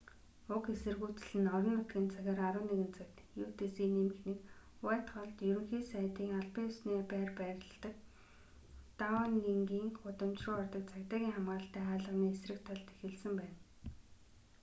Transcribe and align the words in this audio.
уг 0.55 0.65
эсэргүүцэл 0.73 1.33
нь 1.41 1.51
орон 1.55 1.75
нутгийн 1.77 2.07
цагаар 2.15 2.55
11:00 2.63 2.95
цагт 2.97 3.17
utc+1 3.43 4.37
уайтхоллд 4.85 5.37
ерөнхий 5.49 5.83
сайдын 5.91 6.31
албан 6.39 6.65
ёсны 6.71 6.93
байр 7.11 7.31
байдаг 7.41 7.93
даунингийн 8.99 9.89
гудамж 10.01 10.39
руу 10.45 10.57
ордог 10.63 10.83
цагдаагийн 10.91 11.35
хамгаалалттай 11.35 11.83
хаалганы 11.87 12.25
эсрэг 12.33 12.59
талд 12.67 12.87
эхэлсэн 12.93 13.33
байна 13.39 13.57